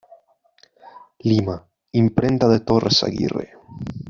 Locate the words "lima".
1.29-1.57